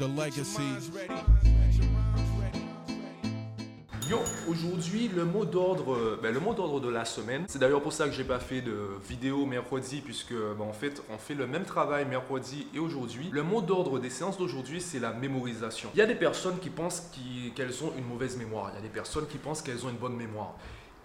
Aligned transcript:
The 0.00 0.08
legacy. 0.08 0.60
Yo, 4.10 4.18
aujourd'hui 4.48 5.08
le 5.14 5.24
mot 5.24 5.44
d'ordre, 5.44 5.94
euh, 5.94 6.18
ben, 6.20 6.34
le 6.34 6.40
mot 6.40 6.52
d'ordre 6.52 6.80
de 6.80 6.88
la 6.88 7.04
semaine. 7.04 7.44
C'est 7.46 7.60
d'ailleurs 7.60 7.80
pour 7.80 7.92
ça 7.92 8.06
que 8.06 8.12
j'ai 8.12 8.24
pas 8.24 8.40
fait 8.40 8.60
de 8.60 8.74
vidéo 9.08 9.46
mercredi 9.46 10.00
puisque 10.00 10.34
ben, 10.34 10.64
en 10.64 10.72
fait 10.72 11.00
on 11.10 11.16
fait 11.16 11.34
le 11.34 11.46
même 11.46 11.64
travail 11.64 12.06
mercredi 12.06 12.66
et 12.74 12.80
aujourd'hui. 12.80 13.28
Le 13.30 13.44
mot 13.44 13.62
d'ordre 13.62 14.00
des 14.00 14.10
séances 14.10 14.36
d'aujourd'hui 14.36 14.80
c'est 14.80 14.98
la 14.98 15.12
mémorisation. 15.12 15.90
Il 15.94 15.98
y 15.98 16.02
a 16.02 16.06
des 16.06 16.16
personnes 16.16 16.58
qui 16.58 16.70
pensent 16.70 17.10
qu'elles 17.54 17.84
ont 17.84 17.92
une 17.96 18.06
mauvaise 18.06 18.36
mémoire. 18.36 18.70
Il 18.72 18.76
y 18.76 18.78
a 18.78 18.82
des 18.82 18.88
personnes 18.92 19.28
qui 19.28 19.38
pensent 19.38 19.62
qu'elles 19.62 19.86
ont 19.86 19.90
une 19.90 19.96
bonne 19.96 20.16
mémoire. 20.16 20.56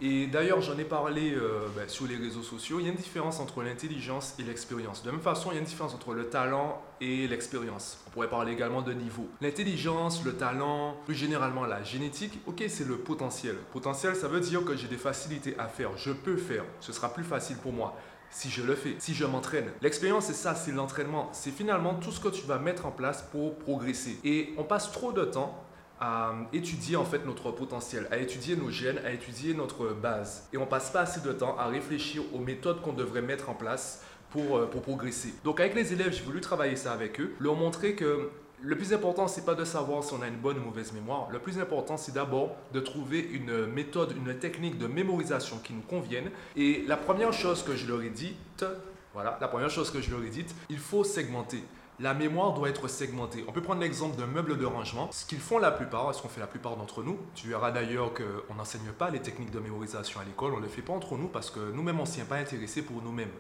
Et 0.01 0.27
d'ailleurs, 0.27 0.61
j'en 0.61 0.77
ai 0.77 0.85
parlé 0.85 1.33
euh, 1.33 1.67
ben, 1.75 1.87
sur 1.89 2.07
les 2.07 2.15
réseaux 2.15 2.43
sociaux. 2.43 2.79
Il 2.79 2.85
y 2.85 2.89
a 2.89 2.91
une 2.91 2.97
différence 2.97 3.39
entre 3.39 3.61
l'intelligence 3.63 4.35
et 4.39 4.43
l'expérience. 4.43 5.01
De 5.01 5.07
la 5.07 5.13
même 5.13 5.21
façon, 5.21 5.51
il 5.51 5.55
y 5.55 5.57
a 5.57 5.59
une 5.59 5.65
différence 5.65 5.93
entre 5.93 6.13
le 6.13 6.29
talent 6.29 6.81
et 7.01 7.27
l'expérience. 7.27 7.97
On 8.07 8.11
pourrait 8.11 8.29
parler 8.29 8.53
également 8.53 8.81
de 8.81 8.93
niveau. 8.93 9.27
L'intelligence, 9.41 10.23
le 10.23 10.33
talent, 10.33 10.95
plus 11.05 11.15
généralement 11.15 11.65
la 11.65 11.83
génétique, 11.83 12.39
ok, 12.47 12.63
c'est 12.69 12.87
le 12.87 12.97
potentiel. 12.97 13.55
Potentiel, 13.73 14.15
ça 14.15 14.29
veut 14.29 14.39
dire 14.39 14.63
que 14.63 14.77
j'ai 14.77 14.87
des 14.87 14.97
facilités 14.97 15.55
à 15.59 15.67
faire. 15.67 15.97
Je 15.97 16.11
peux 16.11 16.37
faire. 16.37 16.63
Ce 16.79 16.93
sera 16.93 17.13
plus 17.13 17.25
facile 17.25 17.57
pour 17.57 17.73
moi 17.73 17.95
si 18.31 18.49
je 18.49 18.61
le 18.61 18.75
fais, 18.75 18.95
si 18.99 19.13
je 19.13 19.25
m'entraîne. 19.25 19.65
L'expérience, 19.81 20.25
c'est 20.25 20.33
ça, 20.33 20.55
c'est 20.55 20.71
l'entraînement. 20.71 21.29
C'est 21.33 21.51
finalement 21.51 21.95
tout 21.95 22.11
ce 22.11 22.19
que 22.19 22.29
tu 22.29 22.45
vas 22.45 22.59
mettre 22.59 22.85
en 22.85 22.91
place 22.91 23.23
pour 23.31 23.57
progresser. 23.57 24.19
Et 24.23 24.53
on 24.57 24.63
passe 24.63 24.91
trop 24.91 25.11
de 25.11 25.25
temps 25.25 25.63
à 25.99 26.33
étudier 26.53 26.95
en 26.95 27.05
fait 27.05 27.25
notre 27.25 27.51
potentiel, 27.51 28.07
à 28.11 28.17
étudier 28.17 28.55
nos 28.55 28.69
gènes, 28.69 28.99
à 29.05 29.11
étudier 29.11 29.53
notre 29.53 29.87
base. 29.93 30.47
Et 30.53 30.57
on 30.57 30.65
passe 30.65 30.91
pas 30.91 31.01
assez 31.01 31.21
de 31.21 31.31
temps 31.33 31.57
à 31.57 31.67
réfléchir 31.67 32.23
aux 32.33 32.39
méthodes 32.39 32.81
qu'on 32.81 32.93
devrait 32.93 33.21
mettre 33.21 33.49
en 33.49 33.53
place 33.53 34.03
pour, 34.29 34.57
euh, 34.57 34.65
pour 34.65 34.81
progresser. 34.81 35.33
Donc 35.43 35.59
avec 35.59 35.75
les 35.75 35.93
élèves, 35.93 36.13
j'ai 36.13 36.23
voulu 36.23 36.41
travailler 36.41 36.75
ça 36.75 36.93
avec 36.93 37.19
eux, 37.19 37.33
leur 37.39 37.55
montrer 37.55 37.95
que 37.95 38.29
le 38.61 38.77
plus 38.77 38.93
important, 38.93 39.27
c'est 39.27 39.45
pas 39.45 39.55
de 39.55 39.63
savoir 39.63 40.03
si 40.03 40.13
on 40.13 40.21
a 40.21 40.27
une 40.27 40.35
bonne 40.35 40.57
ou 40.57 40.61
mauvaise 40.61 40.91
mémoire. 40.91 41.29
Le 41.31 41.39
plus 41.39 41.59
important, 41.59 41.95
c'est 41.95 42.13
d'abord 42.13 42.57
de 42.73 42.81
trouver 42.81 43.19
une 43.19 43.65
méthode, 43.67 44.13
une 44.17 44.37
technique 44.37 44.77
de 44.77 44.87
mémorisation 44.87 45.59
qui 45.59 45.73
nous 45.73 45.81
convienne. 45.81 46.29
Et 46.57 46.83
la 46.85 46.97
première 46.97 47.31
chose 47.31 47.63
que 47.63 47.77
je 47.77 47.87
leur 47.87 48.01
ai 48.01 48.09
dite, 48.09 48.65
voilà, 49.13 49.37
la 49.39 49.47
première 49.47 49.69
chose 49.69 49.91
que 49.91 50.01
je 50.01 50.11
leur 50.11 50.21
ai 50.23 50.29
dite, 50.29 50.53
il 50.69 50.77
faut 50.77 51.05
segmenter. 51.05 51.63
La 52.01 52.13
mémoire 52.13 52.53
doit 52.53 52.69
être 52.69 52.87
segmentée. 52.87 53.43
On 53.49 53.51
peut 53.51 53.61
prendre 53.61 53.81
l'exemple 53.81 54.15
d'un 54.15 54.25
meuble 54.25 54.57
de 54.57 54.65
rangement. 54.65 55.09
Ce 55.11 55.25
qu'ils 55.25 55.39
font 55.39 55.57
la 55.57 55.69
plupart, 55.69 56.15
ce 56.15 56.21
qu'on 56.21 56.29
fait 56.29 56.39
la 56.39 56.47
plupart 56.47 56.77
d'entre 56.77 57.03
nous, 57.03 57.19
tu 57.35 57.49
verras 57.49 57.71
d'ailleurs 57.71 58.13
qu'on 58.13 58.53
n'enseigne 58.53 58.91
pas 58.97 59.09
les 59.09 59.19
techniques 59.19 59.51
de 59.51 59.59
mémorisation 59.59 60.21
à 60.21 60.23
l'école, 60.23 60.53
on 60.53 60.57
ne 60.57 60.61
le 60.61 60.69
fait 60.69 60.81
pas 60.81 60.93
entre 60.93 61.17
nous 61.17 61.27
parce 61.27 61.51
que 61.51 61.71
nous-mêmes, 61.73 61.99
on 61.99 62.05
s'y 62.05 62.21
est 62.21 62.23
pas 62.23 62.37
intéressé 62.37 62.83
pour 62.83 63.01
nous-mêmes. 63.01 63.33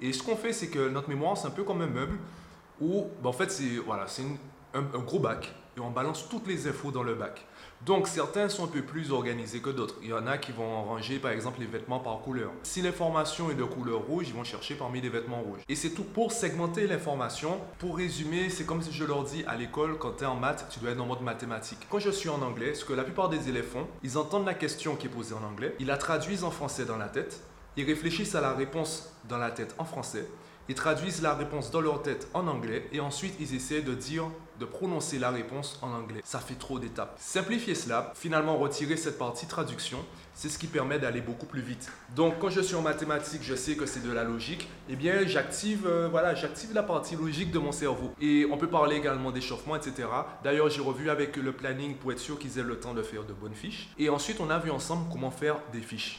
Et 0.00 0.14
ce 0.14 0.22
qu'on 0.22 0.36
fait, 0.36 0.54
c'est 0.54 0.68
que 0.68 0.88
notre 0.88 1.10
mémoire, 1.10 1.36
c'est 1.36 1.48
un 1.48 1.50
peu 1.50 1.64
comme 1.64 1.82
un 1.82 1.86
meuble 1.86 2.18
où, 2.80 3.08
ben, 3.22 3.28
en 3.28 3.32
fait, 3.34 3.50
c'est 3.50 3.78
un 4.72 4.98
gros 5.00 5.18
bac 5.18 5.54
et 5.78 5.80
on 5.80 5.90
balance 5.90 6.28
toutes 6.28 6.46
les 6.46 6.66
infos 6.66 6.90
dans 6.90 7.02
le 7.02 7.14
bac. 7.14 7.46
Donc 7.86 8.08
certains 8.08 8.48
sont 8.48 8.64
un 8.64 8.68
peu 8.68 8.82
plus 8.82 9.12
organisés 9.12 9.60
que 9.60 9.70
d'autres. 9.70 9.94
Il 10.02 10.08
y 10.08 10.12
en 10.12 10.26
a 10.26 10.36
qui 10.36 10.50
vont 10.50 10.82
ranger 10.82 11.20
par 11.20 11.30
exemple 11.30 11.60
les 11.60 11.66
vêtements 11.66 12.00
par 12.00 12.18
couleur. 12.20 12.50
Si 12.64 12.82
l'information 12.82 13.50
est 13.50 13.54
de 13.54 13.62
couleur 13.62 14.00
rouge, 14.00 14.26
ils 14.28 14.34
vont 14.34 14.42
chercher 14.42 14.74
parmi 14.74 15.00
les 15.00 15.08
vêtements 15.08 15.40
rouges. 15.40 15.60
Et 15.68 15.76
c'est 15.76 15.90
tout 15.90 16.02
pour 16.02 16.32
segmenter 16.32 16.88
l'information. 16.88 17.60
Pour 17.78 17.96
résumer, 17.96 18.50
c'est 18.50 18.64
comme 18.64 18.82
si 18.82 18.92
je 18.92 19.04
leur 19.04 19.22
dis 19.22 19.44
à 19.46 19.56
l'école, 19.56 19.96
quand 19.98 20.14
tu 20.18 20.24
es 20.24 20.26
en 20.26 20.34
maths, 20.34 20.66
tu 20.70 20.80
dois 20.80 20.90
être 20.90 21.00
en 21.00 21.06
mode 21.06 21.22
mathématique. 21.22 21.86
Quand 21.88 22.00
je 22.00 22.10
suis 22.10 22.28
en 22.28 22.42
anglais, 22.42 22.74
ce 22.74 22.84
que 22.84 22.92
la 22.92 23.04
plupart 23.04 23.28
des 23.28 23.48
élèves 23.48 23.68
font, 23.68 23.86
ils 24.02 24.18
entendent 24.18 24.46
la 24.46 24.54
question 24.54 24.96
qui 24.96 25.06
est 25.06 25.10
posée 25.10 25.34
en 25.34 25.46
anglais, 25.46 25.76
ils 25.78 25.86
la 25.86 25.96
traduisent 25.96 26.42
en 26.42 26.50
français 26.50 26.84
dans 26.84 26.96
la 26.96 27.08
tête, 27.08 27.40
ils 27.76 27.84
réfléchissent 27.84 28.34
à 28.34 28.40
la 28.40 28.54
réponse 28.54 29.12
dans 29.28 29.38
la 29.38 29.52
tête 29.52 29.76
en 29.78 29.84
français, 29.84 30.26
ils 30.68 30.74
traduisent 30.74 31.22
la 31.22 31.34
réponse 31.34 31.70
dans 31.70 31.80
leur 31.80 32.02
tête 32.02 32.28
en 32.34 32.46
anglais 32.46 32.88
et 32.92 33.00
ensuite 33.00 33.34
ils 33.40 33.54
essaient 33.54 33.80
de 33.80 33.94
dire, 33.94 34.24
de 34.60 34.64
prononcer 34.64 35.18
la 35.18 35.30
réponse 35.30 35.78
en 35.82 35.92
anglais. 35.92 36.20
Ça 36.24 36.40
fait 36.40 36.56
trop 36.56 36.78
d'étapes. 36.78 37.16
Simplifier 37.18 37.74
cela, 37.74 38.12
finalement 38.14 38.56
retirer 38.56 38.96
cette 38.96 39.18
partie 39.18 39.46
traduction, 39.46 39.98
c'est 40.34 40.48
ce 40.48 40.58
qui 40.58 40.66
permet 40.66 40.98
d'aller 40.98 41.20
beaucoup 41.20 41.46
plus 41.46 41.62
vite. 41.62 41.90
Donc 42.14 42.38
quand 42.38 42.50
je 42.50 42.60
suis 42.60 42.74
en 42.74 42.82
mathématiques, 42.82 43.42
je 43.42 43.54
sais 43.54 43.76
que 43.76 43.86
c'est 43.86 44.04
de 44.06 44.12
la 44.12 44.24
logique, 44.24 44.68
eh 44.88 44.96
bien 44.96 45.26
j'active 45.26 45.86
euh, 45.86 46.08
voilà, 46.10 46.34
j'active 46.34 46.74
la 46.74 46.82
partie 46.82 47.16
logique 47.16 47.50
de 47.50 47.58
mon 47.58 47.72
cerveau. 47.72 48.12
Et 48.20 48.46
on 48.50 48.58
peut 48.58 48.68
parler 48.68 48.96
également 48.96 49.30
d'échauffement, 49.30 49.76
etc. 49.76 50.08
D'ailleurs, 50.44 50.68
j'ai 50.68 50.82
revu 50.82 51.10
avec 51.10 51.36
le 51.36 51.52
planning 51.52 51.96
pour 51.96 52.12
être 52.12 52.18
sûr 52.18 52.38
qu'ils 52.38 52.58
aient 52.58 52.62
le 52.62 52.78
temps 52.78 52.94
de 52.94 53.02
faire 53.02 53.24
de 53.24 53.32
bonnes 53.32 53.54
fiches. 53.54 53.88
Et 53.98 54.08
ensuite, 54.08 54.40
on 54.40 54.50
a 54.50 54.58
vu 54.58 54.70
ensemble 54.70 55.08
comment 55.10 55.30
faire 55.30 55.56
des 55.72 55.80
fiches. 55.80 56.18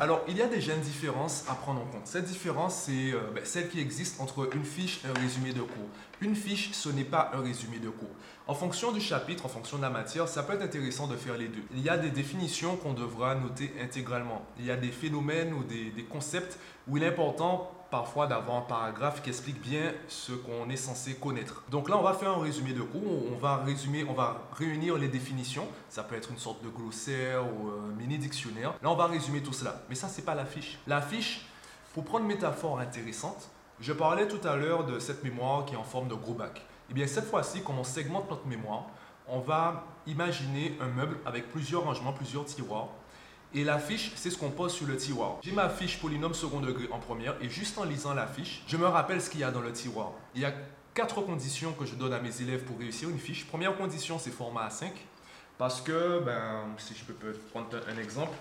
Alors, 0.00 0.22
il 0.28 0.38
y 0.38 0.40
a 0.40 0.46
déjà 0.46 0.72
une 0.72 0.80
différence 0.80 1.44
à 1.46 1.54
prendre 1.54 1.82
en 1.82 1.84
compte. 1.84 2.06
Cette 2.06 2.24
différence, 2.24 2.84
c'est 2.86 3.12
euh, 3.12 3.20
ben, 3.34 3.44
celle 3.44 3.68
qui 3.68 3.80
existe 3.80 4.18
entre 4.18 4.48
une 4.56 4.64
fiche 4.64 5.02
et 5.04 5.08
un 5.08 5.20
résumé 5.20 5.52
de 5.52 5.60
cours. 5.60 5.88
Une 6.22 6.34
fiche, 6.34 6.70
ce 6.72 6.88
n'est 6.88 7.04
pas 7.04 7.30
un 7.34 7.42
résumé 7.42 7.78
de 7.80 7.90
cours. 7.90 8.08
En 8.46 8.54
fonction 8.54 8.92
du 8.92 9.00
chapitre, 9.02 9.44
en 9.44 9.50
fonction 9.50 9.76
de 9.76 9.82
la 9.82 9.90
matière, 9.90 10.26
ça 10.26 10.42
peut 10.42 10.54
être 10.54 10.62
intéressant 10.62 11.06
de 11.06 11.16
faire 11.16 11.36
les 11.36 11.48
deux. 11.48 11.62
Il 11.74 11.82
y 11.82 11.90
a 11.90 11.98
des 11.98 12.08
définitions 12.08 12.76
qu'on 12.76 12.94
devra 12.94 13.34
noter 13.34 13.74
intégralement. 13.78 14.46
Il 14.58 14.64
y 14.64 14.70
a 14.70 14.76
des 14.76 14.88
phénomènes 14.88 15.52
ou 15.52 15.64
des, 15.64 15.90
des 15.90 16.04
concepts 16.04 16.58
où 16.90 16.96
il 16.96 17.04
est 17.04 17.08
important 17.08 17.70
parfois 17.90 18.26
d'avoir 18.26 18.58
un 18.58 18.62
paragraphe 18.62 19.22
qui 19.22 19.30
explique 19.30 19.60
bien 19.60 19.92
ce 20.08 20.32
qu'on 20.32 20.68
est 20.70 20.76
censé 20.76 21.14
connaître. 21.14 21.64
Donc 21.70 21.88
là, 21.88 21.96
on 21.96 22.02
va 22.02 22.14
faire 22.14 22.30
un 22.30 22.42
résumé 22.42 22.72
de 22.72 22.82
cours. 22.82 23.32
On 23.32 23.38
va 23.38 23.56
résumer, 23.56 24.04
on 24.08 24.12
va 24.12 24.42
réunir 24.56 24.96
les 24.96 25.08
définitions. 25.08 25.66
Ça 25.88 26.02
peut 26.02 26.14
être 26.14 26.30
une 26.30 26.38
sorte 26.38 26.62
de 26.64 26.68
glossaire 26.68 27.42
ou 27.44 27.68
un 27.68 27.92
mini 27.96 28.18
dictionnaire. 28.18 28.74
Là, 28.82 28.90
on 28.90 28.96
va 28.96 29.06
résumer 29.06 29.42
tout 29.42 29.52
cela. 29.52 29.82
Mais 29.88 29.94
ça, 29.94 30.08
c'est 30.08 30.24
pas 30.24 30.34
la 30.34 30.44
fiche. 30.44 30.78
La 30.86 31.00
fiche, 31.00 31.46
pour 31.94 32.04
prendre 32.04 32.24
une 32.24 32.28
métaphore 32.28 32.78
intéressante, 32.78 33.50
je 33.80 33.92
parlais 33.92 34.28
tout 34.28 34.46
à 34.46 34.56
l'heure 34.56 34.84
de 34.84 34.98
cette 34.98 35.24
mémoire 35.24 35.64
qui 35.64 35.74
est 35.74 35.78
en 35.78 35.84
forme 35.84 36.08
de 36.08 36.14
gros 36.14 36.34
bac. 36.34 36.62
Et 36.90 36.94
bien 36.94 37.06
cette 37.06 37.26
fois-ci, 37.26 37.62
comme 37.62 37.78
on 37.78 37.84
segmente 37.84 38.28
notre 38.30 38.46
mémoire, 38.46 38.86
on 39.26 39.40
va 39.40 39.84
imaginer 40.06 40.76
un 40.80 40.88
meuble 40.88 41.18
avec 41.24 41.50
plusieurs 41.50 41.84
rangements, 41.84 42.12
plusieurs 42.12 42.44
tiroirs. 42.44 42.88
Et 43.52 43.64
la 43.64 43.78
fiche, 43.78 44.12
c'est 44.14 44.30
ce 44.30 44.38
qu'on 44.38 44.50
pose 44.50 44.72
sur 44.72 44.86
le 44.86 44.96
tiroir. 44.96 45.38
J'ai 45.42 45.50
ma 45.50 45.68
fiche 45.68 45.98
polynôme 45.98 46.34
second 46.34 46.60
degré 46.60 46.88
en 46.92 47.00
première 47.00 47.34
et 47.40 47.48
juste 47.48 47.76
en 47.78 47.84
lisant 47.84 48.14
la 48.14 48.28
fiche, 48.28 48.62
je 48.68 48.76
me 48.76 48.86
rappelle 48.86 49.20
ce 49.20 49.28
qu'il 49.28 49.40
y 49.40 49.44
a 49.44 49.50
dans 49.50 49.60
le 49.60 49.72
tiroir. 49.72 50.12
Il 50.36 50.42
y 50.42 50.44
a 50.44 50.52
quatre 50.94 51.20
conditions 51.22 51.72
que 51.72 51.84
je 51.84 51.96
donne 51.96 52.12
à 52.12 52.20
mes 52.20 52.42
élèves 52.42 52.62
pour 52.62 52.78
réussir 52.78 53.08
une 53.08 53.18
fiche. 53.18 53.46
Première 53.46 53.76
condition, 53.76 54.20
c'est 54.20 54.30
format 54.30 54.68
A5. 54.68 54.90
Parce 55.58 55.80
que, 55.80 56.20
ben, 56.20 56.64
si 56.78 56.94
je 56.94 57.04
peux 57.04 57.32
prendre 57.50 57.68
un 57.88 57.98
exemple, 57.98 58.32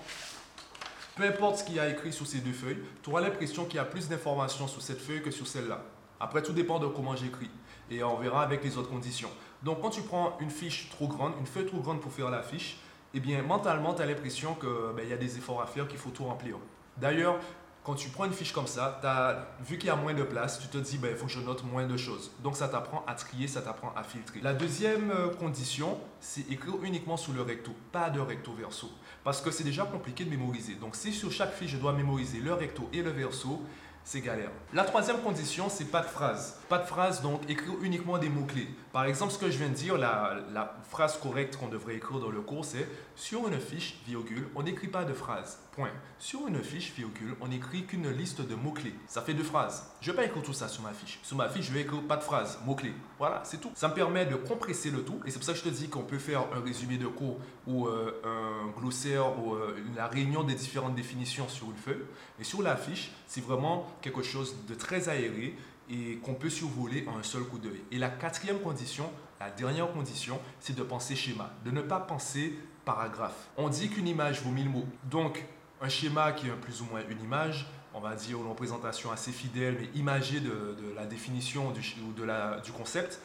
peu 1.15 1.23
importe 1.23 1.57
ce 1.57 1.63
qu'il 1.63 1.75
y 1.75 1.79
a 1.79 1.89
écrit 1.89 2.13
sur 2.13 2.25
ces 2.27 2.39
deux 2.39 2.53
feuilles, 2.53 2.77
tu 3.03 3.09
auras 3.09 3.21
l'impression 3.21 3.65
qu'il 3.65 3.75
y 3.75 3.79
a 3.79 3.85
plus 3.85 4.07
d'informations 4.07 4.67
sur 4.67 4.81
cette 4.81 5.01
feuille 5.01 5.21
que 5.21 5.31
sur 5.31 5.47
celle-là. 5.47 5.83
Après, 6.19 6.43
tout 6.43 6.53
dépend 6.53 6.79
de 6.79 6.87
comment 6.87 7.15
j'écris. 7.15 7.49
Et 7.91 8.03
on 8.03 8.17
verra 8.17 8.43
avec 8.43 8.63
les 8.63 8.77
autres 8.77 8.89
conditions. 8.89 9.29
Donc, 9.63 9.81
quand 9.81 9.89
tu 9.89 10.01
prends 10.01 10.37
une 10.39 10.51
fiche 10.51 10.89
trop 10.91 11.07
grande, 11.07 11.33
une 11.39 11.47
feuille 11.47 11.65
trop 11.65 11.79
grande 11.79 11.99
pour 11.99 12.13
faire 12.13 12.29
la 12.29 12.41
fiche, 12.41 12.77
eh 13.13 13.19
bien, 13.19 13.41
mentalement, 13.41 13.93
tu 13.93 14.01
as 14.01 14.05
l'impression 14.05 14.55
qu'il 14.55 14.69
ben, 14.95 15.07
y 15.07 15.13
a 15.13 15.17
des 15.17 15.37
efforts 15.37 15.61
à 15.61 15.65
faire, 15.65 15.87
qu'il 15.87 15.97
faut 15.97 16.11
tout 16.11 16.25
remplir. 16.25 16.57
D'ailleurs, 16.97 17.39
quand 17.83 17.95
tu 17.95 18.09
prends 18.09 18.25
une 18.25 18.33
fiche 18.33 18.51
comme 18.51 18.67
ça, 18.67 18.99
as, 19.03 19.63
vu 19.63 19.77
qu'il 19.77 19.87
y 19.87 19.91
a 19.91 19.95
moins 19.95 20.13
de 20.13 20.23
place, 20.23 20.59
tu 20.59 20.67
te 20.67 20.77
dis, 20.77 20.97
ben, 20.97 21.09
il 21.11 21.17
faut 21.17 21.25
que 21.25 21.31
je 21.31 21.39
note 21.39 21.63
moins 21.63 21.87
de 21.87 21.97
choses. 21.97 22.31
Donc, 22.43 22.55
ça 22.55 22.67
t'apprend 22.67 23.03
à 23.07 23.15
trier, 23.15 23.47
ça 23.47 23.61
t'apprend 23.61 23.93
à 23.95 24.03
filtrer. 24.03 24.41
La 24.41 24.53
deuxième 24.53 25.09
euh, 25.11 25.29
condition, 25.29 25.97
c'est 26.19 26.49
écrire 26.51 26.75
uniquement 26.83 27.17
sous 27.17 27.33
le 27.33 27.41
recto, 27.41 27.71
pas 27.91 28.09
de 28.09 28.19
recto 28.19 28.53
verso. 28.53 28.91
Parce 29.23 29.41
que 29.41 29.49
c'est 29.49 29.63
déjà 29.63 29.85
compliqué 29.85 30.23
de 30.23 30.29
mémoriser. 30.29 30.75
Donc, 30.75 30.95
si 30.95 31.11
sur 31.11 31.31
chaque 31.31 31.53
fiche, 31.53 31.71
je 31.71 31.77
dois 31.77 31.93
mémoriser 31.93 32.39
le 32.41 32.53
recto 32.53 32.89
et 32.93 33.01
le 33.01 33.09
verso, 33.09 33.63
c'est 34.09 34.21
galère. 34.21 34.49
La 34.73 34.85
troisième 34.85 35.19
condition, 35.19 35.69
c'est 35.69 35.85
pas 35.85 36.01
de 36.01 36.07
phrase. 36.07 36.59
Pas 36.67 36.79
de 36.79 36.87
phrase, 36.87 37.21
donc 37.21 37.47
écrire 37.47 37.75
uniquement 37.83 38.17
des 38.17 38.29
mots-clés. 38.29 38.67
Par 38.91 39.05
exemple, 39.05 39.31
ce 39.31 39.37
que 39.37 39.51
je 39.51 39.59
viens 39.59 39.69
de 39.69 39.75
dire, 39.75 39.99
la, 39.99 40.75
phrase 40.89 41.17
correcte 41.17 41.57
qu'on 41.57 41.67
devrait 41.67 41.95
écrire 41.95 42.19
dans 42.19 42.31
le 42.31 42.41
cours, 42.41 42.65
c'est 42.65 42.87
sur 43.15 43.47
une 43.47 43.59
fiche, 43.59 43.99
virgule, 44.07 44.47
on 44.55 44.63
n'écrit 44.63 44.87
pas 44.87 45.03
de 45.03 45.13
phrase. 45.13 45.59
Point. 45.73 45.91
Sur 46.17 46.47
une 46.47 46.61
fiche, 46.63 46.91
virgule, 46.95 47.35
on 47.39 47.49
n'écrit 47.49 47.85
qu'une 47.85 48.09
liste 48.09 48.41
de 48.41 48.55
mots-clés. 48.55 48.95
Ça 49.07 49.21
fait 49.21 49.35
deux 49.35 49.43
phrases. 49.43 49.91
Je 50.01 50.09
vais 50.09 50.17
pas 50.17 50.25
écrire 50.25 50.41
tout 50.41 50.53
ça 50.53 50.67
sur 50.67 50.81
ma 50.81 50.91
fiche. 50.91 51.19
Sur 51.21 51.37
ma 51.37 51.47
fiche, 51.47 51.67
je 51.67 51.71
vais 51.71 51.81
écrire 51.81 52.01
pas 52.01 52.17
de 52.17 52.23
phrase, 52.23 52.57
mots-clés. 52.65 52.95
Voilà, 53.19 53.41
c'est 53.43 53.61
tout. 53.61 53.71
Ça 53.75 53.89
me 53.89 53.93
permet 53.93 54.25
de 54.25 54.35
compresser 54.35 54.89
le 54.89 55.03
tout. 55.03 55.19
Et 55.25 55.31
c'est 55.31 55.37
pour 55.37 55.45
ça 55.45 55.53
que 55.53 55.59
je 55.59 55.63
te 55.63 55.69
dis 55.69 55.87
qu'on 55.87 56.03
peut 56.03 56.17
faire 56.17 56.45
un 56.55 56.61
résumé 56.61 56.97
de 56.97 57.07
cours 57.07 57.37
ou 57.67 57.87
euh, 57.87 58.19
un 58.25 58.79
glossaire 58.79 59.39
ou 59.39 59.53
euh, 59.53 59.77
la 59.95 60.07
réunion 60.07 60.43
des 60.43 60.55
différentes 60.55 60.95
définitions 60.95 61.47
sur 61.47 61.67
une 61.67 61.77
feuille. 61.77 62.05
Et 62.39 62.43
sur 62.43 62.61
la 62.61 62.75
fiche, 62.75 63.11
c'est 63.27 63.43
vraiment 63.43 63.87
quelque 64.01 64.23
chose 64.23 64.55
de 64.67 64.75
très 64.75 65.09
aéré 65.09 65.55
et 65.89 66.17
qu'on 66.17 66.35
peut 66.35 66.49
survoler 66.49 67.05
en 67.07 67.17
un 67.17 67.23
seul 67.23 67.43
coup 67.43 67.57
d'œil. 67.57 67.81
Et 67.91 67.97
la 67.97 68.09
quatrième 68.09 68.59
condition, 68.59 69.09
la 69.39 69.49
dernière 69.49 69.91
condition, 69.91 70.39
c'est 70.59 70.75
de 70.75 70.83
penser 70.83 71.15
schéma, 71.15 71.51
de 71.65 71.71
ne 71.71 71.81
pas 71.81 71.99
penser 71.99 72.53
paragraphe. 72.85 73.49
On 73.57 73.69
dit 73.69 73.89
qu'une 73.89 74.07
image 74.07 74.41
vaut 74.41 74.51
mille 74.51 74.69
mots. 74.69 74.85
Donc, 75.09 75.45
un 75.81 75.89
schéma 75.89 76.31
qui 76.31 76.47
est 76.47 76.51
plus 76.51 76.81
ou 76.81 76.85
moins 76.85 77.01
une 77.09 77.21
image, 77.21 77.67
on 77.93 77.99
va 77.99 78.15
dire 78.15 78.37
une 78.37 78.47
représentation 78.47 79.11
assez 79.11 79.31
fidèle 79.31 79.77
mais 79.79 79.89
imagée 79.99 80.39
de, 80.39 80.75
la 80.95 81.05
définition 81.05 81.69
ou 81.69 82.13
de 82.13 82.23
la, 82.23 82.59
du 82.59 82.71
concept, 82.71 83.19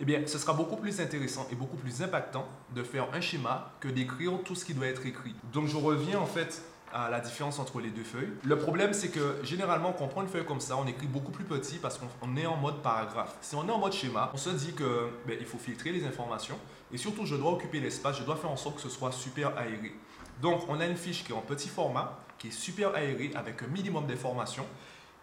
eh 0.00 0.04
bien, 0.04 0.26
ce 0.26 0.38
sera 0.38 0.52
beaucoup 0.52 0.76
plus 0.76 1.00
intéressant 1.00 1.46
et 1.52 1.54
beaucoup 1.54 1.76
plus 1.76 2.02
impactant 2.02 2.48
de 2.74 2.82
faire 2.82 3.08
un 3.14 3.20
schéma 3.20 3.72
que 3.80 3.88
d'écrire 3.88 4.32
tout 4.44 4.54
ce 4.54 4.64
qui 4.64 4.74
doit 4.74 4.86
être 4.86 5.06
écrit. 5.06 5.34
Donc, 5.52 5.66
je 5.66 5.76
reviens 5.76 6.18
en 6.18 6.26
fait 6.26 6.62
la 6.94 7.20
différence 7.20 7.58
entre 7.58 7.80
les 7.80 7.90
deux 7.90 8.04
feuilles. 8.04 8.32
Le 8.44 8.56
problème, 8.56 8.94
c'est 8.94 9.08
que 9.08 9.38
généralement, 9.42 9.92
quand 9.92 10.04
on 10.04 10.08
prend 10.08 10.22
une 10.22 10.28
feuille 10.28 10.44
comme 10.44 10.60
ça, 10.60 10.76
on 10.76 10.86
écrit 10.86 11.08
beaucoup 11.08 11.32
plus 11.32 11.44
petit 11.44 11.78
parce 11.78 11.98
qu'on 11.98 12.36
est 12.36 12.46
en 12.46 12.56
mode 12.56 12.82
paragraphe. 12.82 13.36
Si 13.40 13.56
on 13.56 13.66
est 13.68 13.72
en 13.72 13.78
mode 13.78 13.92
schéma, 13.92 14.30
on 14.32 14.36
se 14.36 14.50
dit 14.50 14.74
que 14.74 15.10
ben, 15.26 15.36
il 15.38 15.46
faut 15.46 15.58
filtrer 15.58 15.90
les 15.90 16.06
informations 16.06 16.58
et 16.92 16.96
surtout, 16.96 17.26
je 17.26 17.34
dois 17.34 17.52
occuper 17.52 17.80
l'espace, 17.80 18.18
je 18.18 18.22
dois 18.22 18.36
faire 18.36 18.50
en 18.50 18.56
sorte 18.56 18.76
que 18.76 18.82
ce 18.82 18.88
soit 18.88 19.10
super 19.10 19.58
aéré. 19.58 19.92
Donc, 20.40 20.62
on 20.68 20.78
a 20.78 20.86
une 20.86 20.96
fiche 20.96 21.24
qui 21.24 21.32
est 21.32 21.34
en 21.34 21.40
petit 21.40 21.68
format, 21.68 22.20
qui 22.38 22.48
est 22.48 22.52
super 22.52 22.94
aérée 22.94 23.32
avec 23.34 23.62
un 23.62 23.66
minimum 23.66 24.06
d'informations. 24.06 24.66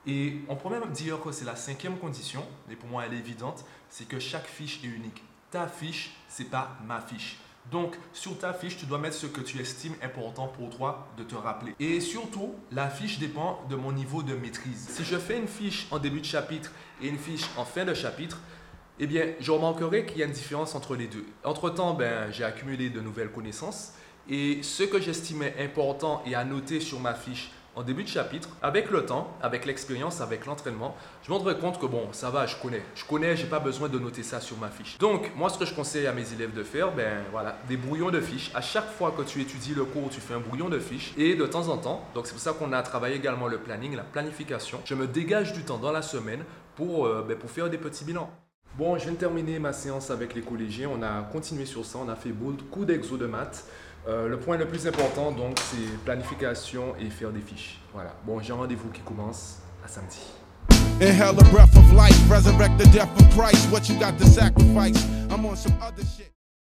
Et 0.06 0.42
on 0.50 0.56
peut 0.56 0.70
même 0.70 0.90
dire 0.92 1.22
que 1.22 1.32
c'est 1.32 1.46
la 1.46 1.56
cinquième 1.56 1.98
condition, 1.98 2.44
mais 2.68 2.76
pour 2.76 2.90
moi 2.90 3.06
elle 3.06 3.14
est 3.14 3.20
évidente, 3.20 3.64
c'est 3.90 4.08
que 4.08 4.20
chaque 4.20 4.48
fiche 4.48 4.84
est 4.84 4.88
unique. 4.88 5.24
Ta 5.52 5.68
fiche, 5.68 6.16
c'est 6.28 6.50
pas 6.50 6.76
ma 6.86 7.00
fiche. 7.00 7.38
Donc, 7.70 7.96
sur 8.12 8.38
ta 8.38 8.54
fiche, 8.54 8.78
tu 8.78 8.86
dois 8.86 8.98
mettre 8.98 9.16
ce 9.16 9.28
que 9.28 9.42
tu 9.42 9.60
estimes 9.60 9.96
important 10.02 10.48
pour 10.48 10.70
toi 10.70 11.08
de 11.18 11.24
te 11.24 11.36
rappeler. 11.36 11.74
Et 11.80 12.02
surtout, 12.02 12.56
la 12.72 12.90
fiche 12.90 13.20
dépend 13.20 13.62
de 13.70 13.76
mon 13.76 13.92
niveau 13.92 14.24
de 14.24 14.36
maîtrise. 14.36 14.88
Si 14.90 15.04
je 15.04 15.18
fais 15.18 15.38
une 15.38 15.48
fiche 15.48 15.88
en 15.92 16.00
début 16.00 16.20
de 16.20 16.26
chapitre 16.26 16.72
et 17.02 17.08
une 17.08 17.18
fiche 17.18 17.46
en 17.58 17.64
fin 17.64 17.86
de 17.86 17.94
chapitre, 17.94 18.40
eh 19.00 19.08
bien, 19.08 19.28
je 19.40 19.52
remarquerai 19.52 20.06
qu'il 20.06 20.18
y 20.18 20.24
a 20.24 20.26
une 20.26 20.32
différence 20.32 20.76
entre 20.76 20.96
les 20.96 21.08
deux. 21.08 21.26
Entre-temps, 21.44 21.94
ben, 21.94 22.32
j'ai 22.32 22.44
accumulé 22.44 22.90
de 22.90 23.00
nouvelles 23.00 23.32
connaissances 23.32 23.94
et 24.30 24.62
ce 24.64 24.84
que 24.84 25.00
j'estimais 25.00 25.56
important 25.60 26.22
et 26.26 26.36
à 26.36 26.44
noter 26.44 26.80
sur 26.80 27.00
ma 27.00 27.14
fiche 27.14 27.52
en 27.76 27.84
début 27.84 28.04
de 28.04 28.10
chapitre, 28.10 28.50
avec 28.62 28.92
le 28.92 29.06
temps, 29.06 29.36
avec 29.42 29.66
l'expérience, 29.66 30.22
avec 30.22 30.46
l'entraînement, 30.46 30.96
je 31.24 31.32
me 31.32 31.38
rendrai 31.38 31.58
compte 31.58 31.80
que 31.80 31.86
bon, 31.86 32.10
ça 32.12 32.30
va, 32.30 32.46
je 32.46 32.56
connais. 32.58 32.84
Je 32.96 33.06
connais, 33.06 33.36
j'ai 33.36 33.48
pas 33.48 33.60
besoin 33.60 33.88
de 33.88 33.98
noter 33.98 34.24
ça 34.24 34.42
sur 34.42 34.58
ma 34.58 34.70
fiche. 34.70 34.98
Donc, 34.98 35.32
moi, 35.36 35.50
ce 35.50 35.58
que 35.58 35.66
je 35.66 35.74
conseille 35.74 36.08
à 36.08 36.12
mes 36.12 36.34
élèves 36.34 36.54
de 36.54 36.64
faire, 36.64 36.92
ben 36.92 37.24
voilà, 37.32 37.58
des 37.70 37.78
brouillons 37.78 38.12
de 38.12 38.20
fiches. 38.20 38.52
À 38.54 38.62
chaque 38.62 38.90
fois 38.92 39.14
que 39.16 39.22
tu 39.22 39.42
étudies 39.42 39.74
le 39.74 39.86
cours, 39.86 40.10
tu 40.10 40.20
fais 40.20 40.34
un 40.34 40.40
brouillon 40.40 40.70
de 40.70 40.80
fiches. 40.80 41.14
Et 41.18 41.36
de 41.36 41.46
temps 41.46 41.70
en 41.70 41.78
temps, 41.78 42.06
donc 42.14 42.28
c'est 42.28 42.34
pour 42.34 42.42
ça 42.42 42.54
qu'on 42.54 42.74
a 42.74 42.82
travaillé 42.84 43.16
également 43.16 43.48
le 43.48 43.58
planning, 43.58 43.96
la 43.96 44.04
planification. 44.04 44.80
Je 44.86 44.96
me 44.96 45.08
dégage 45.08 45.54
du 45.54 45.64
temps 45.64 45.78
dans 45.78 45.92
la 45.92 46.02
semaine 46.02 46.44
pour, 46.76 47.06
euh, 47.06 47.26
ben, 47.28 47.38
pour 47.38 47.50
faire 47.50 47.70
des 47.70 47.78
petits 47.78 48.04
bilans. 48.04 48.30
Bon, 48.78 48.98
je 48.98 49.04
viens 49.04 49.12
de 49.12 49.18
terminer 49.18 49.60
ma 49.60 49.74
séance 49.74 50.12
avec 50.12 50.34
les 50.34 50.42
collégiens. 50.42 50.90
On 50.90 51.04
a 51.04 51.24
continué 51.24 51.66
sur 51.66 51.86
ça. 51.86 52.00
On 52.00 52.08
a 52.08 52.16
fait 52.16 52.32
beaucoup 52.32 52.86
d'exos 52.86 53.20
de 53.20 53.26
maths. 53.26 53.66
Euh, 54.08 54.28
le 54.28 54.40
point 54.40 54.58
le 54.58 54.66
plus 54.66 54.88
important, 54.88 55.32
donc, 55.32 55.60
c'est 55.60 55.98
planification 56.04 56.96
et 57.00 57.10
faire 57.10 57.32
des 57.32 57.42
fiches. 57.42 57.80
Voilà. 57.94 58.16
Bon, 58.26 58.40
j'ai 58.40 58.52
un 58.52 58.56
rendez-vous 58.56 58.90
qui 58.90 59.02
commence 59.02 59.60
à 59.86 59.88
samedi. 59.88 60.20
Inhale 61.00 61.36
the 61.36 61.44
breath 61.52 61.76
of 61.76 61.94
life, 61.94 62.18
resurrect 62.30 62.78
the 62.78 62.88
death 62.92 63.10
of 63.20 63.30
Christ. 63.36 63.72
What 63.72 63.90
you 63.90 64.00
got 64.00 64.18
to 64.18 64.26
sacrifice? 64.26 65.04
I'm 65.30 65.46
on 65.46 65.56
some 65.56 65.74
other 65.82 66.04
shit. 66.04 66.32